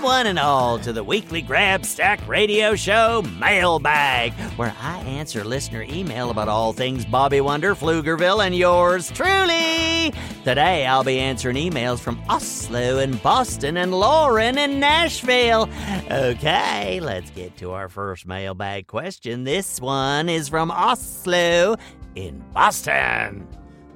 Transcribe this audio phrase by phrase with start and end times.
[0.00, 6.30] One and all, to the weekly Grabstack radio show Mailbag, where I answer listener email
[6.30, 10.12] about all things Bobby Wonder, Pflugerville, and yours truly.
[10.44, 15.70] Today, I'll be answering emails from Oslo and Boston and Lauren in Nashville.
[16.10, 19.44] Okay, let's get to our first mailbag question.
[19.44, 21.76] This one is from Oslo
[22.14, 23.46] in Boston.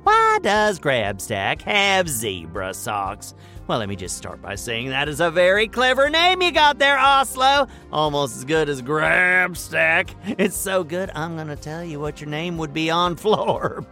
[0.09, 3.35] Why does Grabstack have zebra socks?
[3.67, 6.79] Well, let me just start by saying that is a very clever name you got
[6.79, 7.67] there, Oslo.
[7.93, 10.15] Almost as good as Grabstack.
[10.39, 13.85] It's so good, I'm going to tell you what your name would be on Florp.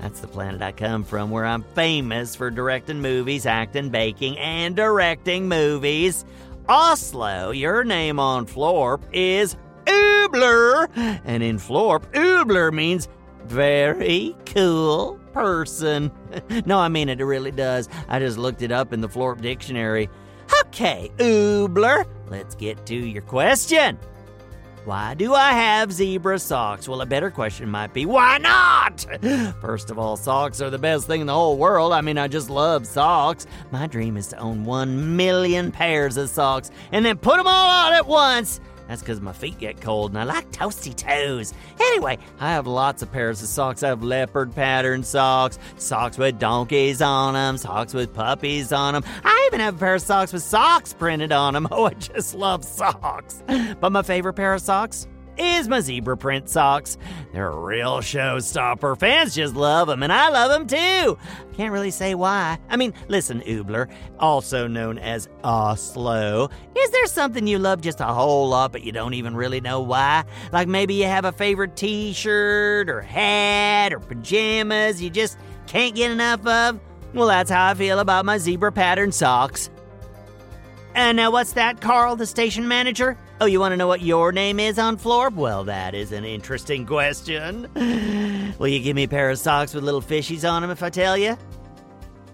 [0.00, 4.74] That's the planet I come from, where I'm famous for directing movies, acting, baking, and
[4.74, 6.24] directing movies.
[6.68, 10.88] Oslo, your name on Florp is Oobler.
[11.24, 13.06] And in Florp, Oobler means
[13.46, 16.10] very cool person.
[16.66, 17.90] no, I mean it, it really does.
[18.08, 20.08] I just looked it up in the Florp dictionary.
[20.66, 23.98] Okay, Oobler, let's get to your question.
[24.84, 26.86] Why do I have zebra socks?
[26.86, 29.06] Well, a better question might be, why not?
[29.62, 31.94] First of all, socks are the best thing in the whole world.
[31.94, 33.46] I mean, I just love socks.
[33.70, 37.86] My dream is to own one million pairs of socks and then put them all
[37.86, 38.60] on at once.
[38.88, 41.54] That's because my feet get cold and I like toasty toes.
[41.80, 43.82] Anyway, I have lots of pairs of socks.
[43.82, 49.04] I have leopard pattern socks, socks with donkeys on them, socks with puppies on them.
[49.24, 51.68] I even have a pair of socks with socks printed on them.
[51.74, 53.42] Oh, I just love socks.
[53.80, 55.08] But my favorite pair of socks?
[55.36, 56.96] Is my zebra print socks.
[57.32, 58.98] They're a real showstopper.
[58.98, 61.18] Fans just love them, and I love them too.
[61.56, 62.58] Can't really say why.
[62.68, 63.90] I mean, listen, Oobler,
[64.20, 68.92] also known as Oslo, is there something you love just a whole lot, but you
[68.92, 70.24] don't even really know why?
[70.52, 75.94] Like maybe you have a favorite t shirt, or hat, or pajamas you just can't
[75.94, 76.80] get enough of?
[77.12, 79.70] Well, that's how I feel about my zebra pattern socks.
[80.94, 83.16] And now, what's that, Carl, the station manager?
[83.40, 85.34] Oh, you want to know what your name is on Florp?
[85.34, 87.68] Well, that is an interesting question.
[88.58, 90.90] Will you give me a pair of socks with little fishies on them if I
[90.90, 91.36] tell you?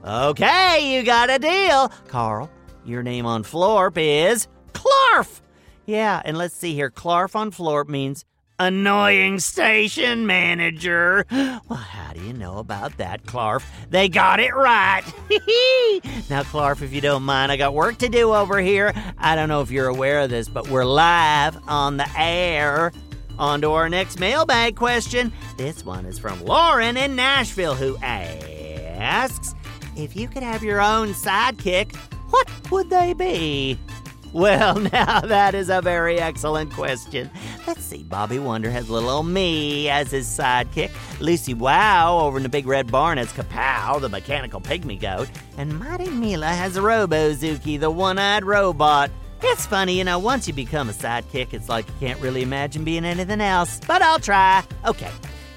[0.04, 1.90] Okay, you got a deal.
[2.08, 2.50] Carl,
[2.84, 5.40] your name on Florp is Clarf.
[5.86, 6.90] Yeah, and let's see here.
[6.90, 8.26] Clarf on Florp means
[8.60, 11.24] annoying station manager.
[11.30, 13.64] Well, how do you know about that, Clarf?
[13.88, 15.02] They got it right.
[16.28, 18.92] now, Clarf, if you don't mind, I got work to do over here.
[19.16, 22.92] I don't know if you're aware of this, but we're live on the air.
[23.38, 25.32] On to our next mailbag question.
[25.56, 29.54] This one is from Lauren in Nashville, who asks
[29.96, 31.96] if you could have your own sidekick,
[32.28, 33.78] what would they be?
[34.32, 37.30] Well, now that is a very excellent question.
[37.66, 38.02] Let's see.
[38.02, 40.90] Bobby Wonder has little old me as his sidekick.
[41.20, 45.28] Lucy Wow over in the Big Red Barn has Kapow, the mechanical pygmy goat.
[45.56, 49.10] And Mighty Mila has Robozuki, the one eyed robot.
[49.42, 52.84] It's funny, you know, once you become a sidekick, it's like you can't really imagine
[52.84, 53.80] being anything else.
[53.86, 54.62] But I'll try.
[54.86, 55.10] Okay,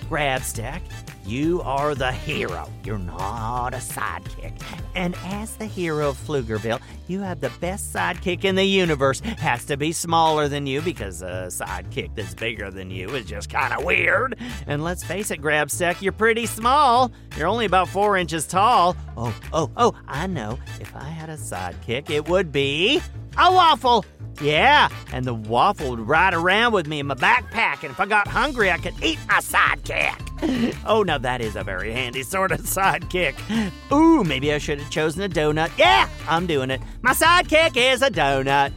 [0.10, 0.82] Grabstack.
[1.26, 2.70] You are the hero.
[2.84, 4.62] You're not a sidekick.
[4.94, 9.22] And as the hero of Pflugerville, you have the best sidekick in the universe.
[9.22, 13.50] Has to be smaller than you because a sidekick that's bigger than you is just
[13.50, 14.38] kind of weird.
[14.68, 17.12] And let's face it, Grabstack, you're pretty small.
[17.38, 18.98] You're only about four inches tall.
[19.16, 20.60] Oh, oh, oh, I know.
[20.82, 23.02] If I had a sidekick, it would be
[23.38, 24.04] a waffle.
[24.42, 28.08] Yeah, and the waffle would ride around with me in my backpack, and if I
[28.08, 30.23] got hungry, I could eat my sidekick.
[30.86, 33.36] Oh, now that is a very handy sort of sidekick.
[33.92, 35.72] Ooh, maybe I should have chosen a donut.
[35.78, 36.82] Yeah, I'm doing it.
[37.02, 38.74] My sidekick is a donut.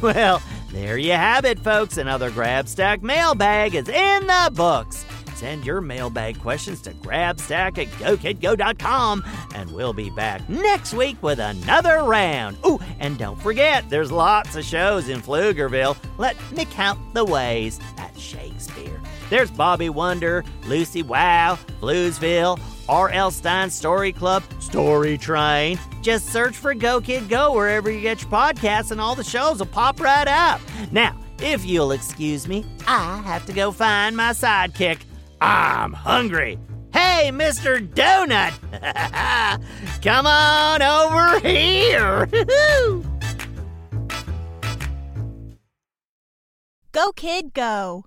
[0.00, 0.42] Well,
[0.72, 1.96] there you have it, folks.
[1.96, 5.04] Another Grabstack mailbag is in the books.
[5.34, 9.22] Send your mailbag questions to grabstack at gokidgo.com,
[9.54, 12.56] and we'll be back next week with another round.
[12.66, 15.96] Ooh, and don't forget, there's lots of shows in Pflugerville.
[16.16, 18.98] Let me count the ways at Shakespeare.
[19.28, 23.30] There's Bobby Wonder, Lucy Wow, Bluesville, R.L.
[23.30, 25.78] Stine Story Club, Story Train.
[26.02, 29.58] Just search for Go Kid Go wherever you get your podcasts, and all the shows
[29.58, 30.60] will pop right up.
[30.92, 35.00] Now, if you'll excuse me, I have to go find my sidekick.
[35.40, 36.58] I'm hungry.
[36.92, 37.86] Hey, Mr.
[37.86, 38.54] Donut!
[40.02, 42.26] Come on over here!
[46.96, 48.06] Go, kid, go.